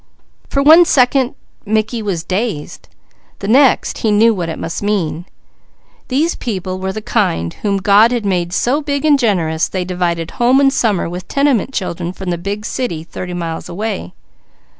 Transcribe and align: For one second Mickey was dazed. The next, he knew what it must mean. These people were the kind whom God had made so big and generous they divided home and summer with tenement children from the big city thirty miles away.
For 0.49 0.63
one 0.63 0.83
second 0.85 1.35
Mickey 1.63 2.01
was 2.01 2.23
dazed. 2.23 2.89
The 3.37 3.47
next, 3.47 3.99
he 3.99 4.09
knew 4.11 4.33
what 4.33 4.49
it 4.49 4.57
must 4.57 4.81
mean. 4.81 5.27
These 6.07 6.33
people 6.33 6.79
were 6.79 6.91
the 6.91 7.03
kind 7.03 7.53
whom 7.53 7.77
God 7.77 8.11
had 8.11 8.25
made 8.25 8.51
so 8.51 8.81
big 8.81 9.05
and 9.05 9.19
generous 9.19 9.67
they 9.67 9.85
divided 9.85 10.31
home 10.31 10.59
and 10.59 10.73
summer 10.73 11.07
with 11.07 11.27
tenement 11.27 11.71
children 11.71 12.13
from 12.13 12.31
the 12.31 12.39
big 12.39 12.65
city 12.65 13.03
thirty 13.03 13.35
miles 13.35 13.69
away. 13.69 14.15